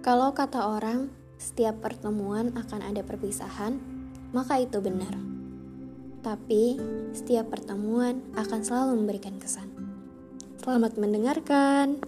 [0.00, 3.76] Kalau kata orang, setiap pertemuan akan ada perpisahan,
[4.32, 5.12] maka itu benar.
[6.24, 6.80] Tapi,
[7.12, 9.68] setiap pertemuan akan selalu memberikan kesan.
[10.56, 12.00] Selamat mendengarkan.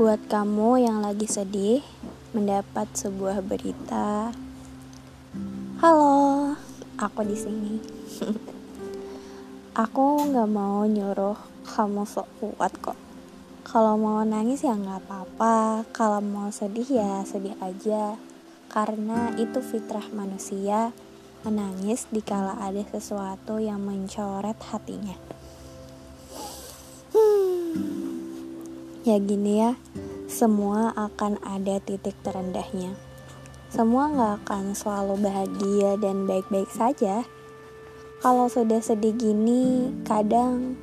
[0.00, 1.84] Buat kamu yang lagi sedih
[2.32, 4.32] mendapat sebuah berita,
[5.84, 6.39] halo,
[7.00, 7.80] aku di sini.
[9.82, 12.98] aku nggak mau nyuruh kamu sok kuat kok.
[13.64, 18.20] Kalau mau nangis ya nggak apa-apa, kalau mau sedih ya sedih aja.
[18.70, 20.94] Karena itu fitrah manusia
[21.40, 25.16] menangis dikala ada sesuatu yang mencoret hatinya.
[29.00, 29.80] Ya gini ya,
[30.28, 33.09] semua akan ada titik terendahnya.
[33.70, 37.22] Semua gak akan selalu bahagia dan baik-baik saja.
[38.18, 40.74] Kalau sudah sedih gini, kadang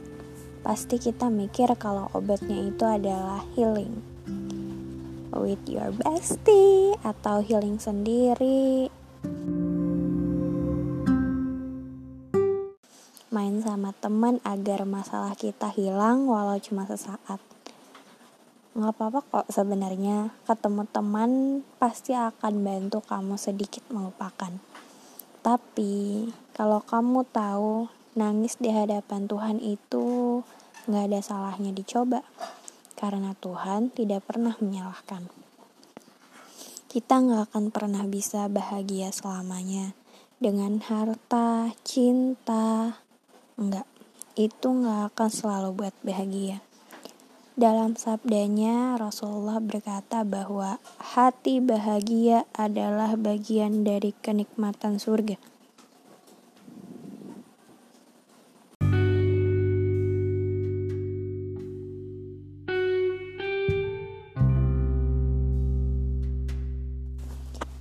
[0.64, 3.92] pasti kita mikir kalau obatnya itu adalah healing.
[5.36, 8.88] With your bestie atau healing sendiri.
[13.28, 17.44] Main sama teman agar masalah kita hilang walau cuma sesaat
[18.78, 20.30] nggak apa-apa kok sebenarnya.
[20.46, 21.32] Ketemu teman
[21.82, 24.54] pasti akan bantu kamu sedikit melupakan.
[25.42, 30.06] Tapi kalau kamu tahu nangis di hadapan Tuhan itu
[30.86, 32.22] nggak ada salahnya dicoba.
[32.94, 35.26] Karena Tuhan tidak pernah menyalahkan.
[36.86, 39.98] Kita nggak akan pernah bisa bahagia selamanya.
[40.38, 43.02] Dengan harta, cinta,
[43.58, 43.90] enggak.
[44.38, 46.67] Itu nggak akan selalu buat bahagia.
[47.58, 55.42] Dalam sabdanya, Rasulullah berkata bahwa hati bahagia adalah bagian dari kenikmatan surga.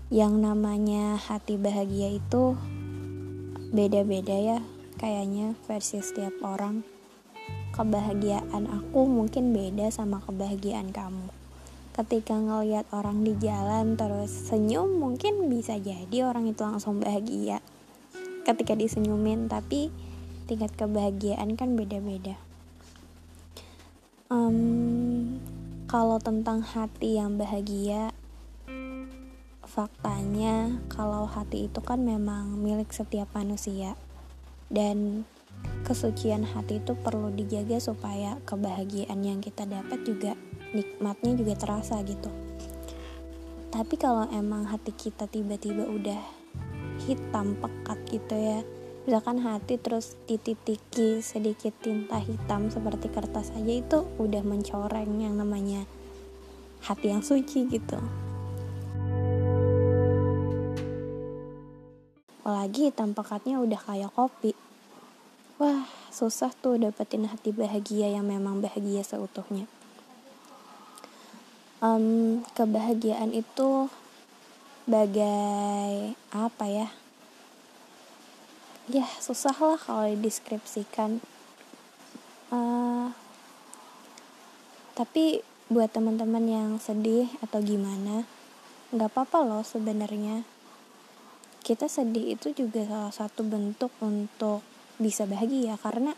[0.08, 2.56] Yang namanya hati bahagia itu
[3.76, 4.58] beda-beda ya,
[4.96, 6.95] kayaknya versi setiap orang
[7.76, 11.28] kebahagiaan aku mungkin beda sama kebahagiaan kamu.
[11.92, 17.60] Ketika ngeliat orang di jalan terus senyum, mungkin bisa jadi orang itu langsung bahagia.
[18.48, 19.92] Ketika disenyumin, tapi
[20.48, 22.40] tingkat kebahagiaan kan beda-beda.
[24.32, 25.38] Um,
[25.88, 28.12] kalau tentang hati yang bahagia,
[29.76, 33.92] faktanya kalau hati itu kan memang milik setiap manusia
[34.72, 35.28] dan
[35.86, 40.34] kesucian hati itu perlu dijaga supaya kebahagiaan yang kita dapat juga
[40.74, 42.28] nikmatnya juga terasa gitu.
[43.70, 46.18] Tapi kalau emang hati kita tiba-tiba udah
[47.06, 48.60] hitam pekat gitu ya
[49.06, 55.86] misalkan hati terus dititiki sedikit tinta hitam seperti kertas aja itu udah mencoreng yang namanya
[56.82, 58.02] hati yang suci gitu.
[62.42, 64.65] Apalagi hitam pekatnya udah kayak kopi
[65.56, 69.64] Wah, susah tuh dapetin hati bahagia yang memang bahagia seutuhnya.
[71.80, 73.88] Um, kebahagiaan itu
[74.84, 76.92] bagai apa ya?
[78.92, 81.24] Ya, susah lah kalau dideskripsikan.
[82.52, 83.16] Uh,
[84.92, 85.40] tapi
[85.72, 88.28] buat teman-teman yang sedih atau gimana,
[88.92, 90.44] nggak apa-apa loh sebenarnya.
[91.64, 96.16] Kita sedih itu juga salah satu bentuk untuk bisa bahagia karena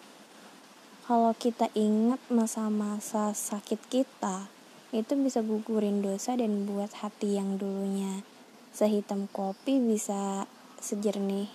[1.08, 4.46] kalau kita ingat masa-masa sakit kita
[4.94, 8.22] itu bisa gugurin dosa dan buat hati yang dulunya
[8.70, 10.46] sehitam kopi bisa
[10.78, 11.50] sejernih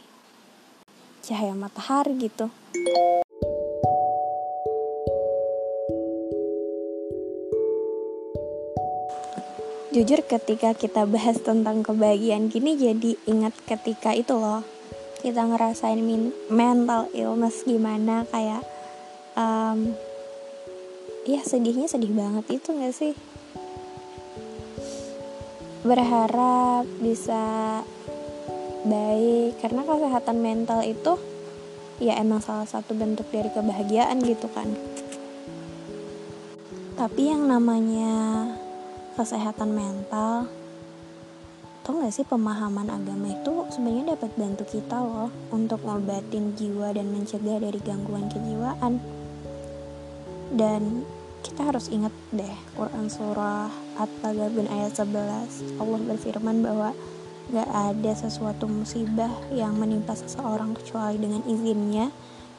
[1.23, 2.51] cahaya matahari gitu.
[9.93, 14.65] Jujur ketika kita bahas tentang kebahagiaan gini jadi ingat ketika itu loh
[15.23, 16.03] kita ngerasain
[16.51, 18.59] mental illness gimana kayak
[19.39, 19.95] um,
[21.23, 23.15] ya sedihnya sedih banget itu gak sih?
[25.87, 27.43] Berharap bisa
[28.83, 31.15] baik karena kesehatan mental itu
[32.03, 34.67] ya emang salah satu bentuk dari kebahagiaan gitu kan.
[36.99, 38.51] Tapi yang namanya
[39.15, 40.51] kesehatan mental
[41.83, 47.11] tau gak sih pemahaman agama itu sebenarnya dapat bantu kita loh untuk ngobatin jiwa dan
[47.11, 49.03] mencegah dari gangguan kejiwaan.
[50.53, 51.03] Dan
[51.43, 53.67] kita harus ingat deh Quran surah
[53.99, 56.95] At-Tagabun ayat 11 Allah berfirman bahwa
[57.51, 62.07] Gak ada sesuatu musibah yang menimpa seseorang kecuali dengan izinnya.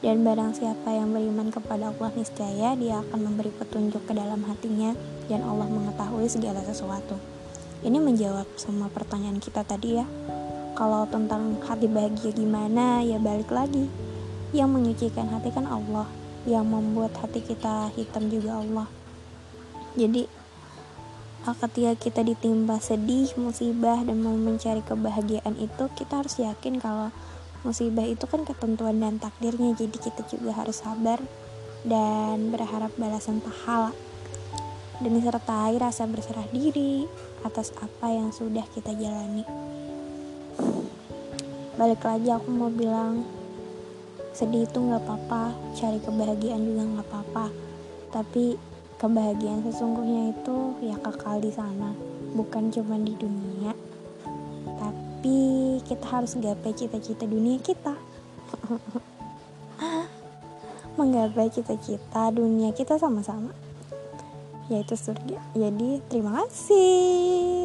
[0.05, 4.93] Dan barang siapa yang beriman kepada Allah niscaya dia akan memberi petunjuk ke dalam hatinya.
[5.25, 7.34] Dan Allah mengetahui segala sesuatu.
[7.83, 10.07] Ini menjawab semua pertanyaan kita tadi ya.
[10.75, 13.91] Kalau tentang hati bahagia gimana ya balik lagi.
[14.55, 16.07] Yang menyucikan hati kan Allah,
[16.47, 18.87] yang membuat hati kita hitam juga Allah.
[19.99, 20.27] Jadi
[21.45, 27.11] ketika kita ditimpa sedih, musibah, dan mau mencari kebahagiaan itu, kita harus yakin kalau
[27.61, 31.21] musibah itu kan ketentuan dan takdirnya, jadi kita juga harus sabar
[31.85, 33.93] dan berharap balasan pahala
[34.99, 37.05] dan disertai rasa berserah diri
[37.45, 39.45] atas apa yang sudah kita jalani.
[41.77, 43.21] Balik lagi aku mau bilang
[44.33, 47.45] sedih itu nggak apa-apa, cari kebahagiaan juga nggak apa-apa,
[48.09, 48.57] tapi
[48.97, 51.93] kebahagiaan sesungguhnya itu ya kekal di sana
[52.33, 53.77] bukan cuma di dunia.
[54.75, 55.37] Tapi
[55.85, 57.93] kita harus gapai cita-cita dunia kita.
[60.97, 63.64] Menggapai cita-cita dunia kita sama-sama
[64.69, 65.41] yaitu surga.
[65.53, 67.64] Jadi terima kasih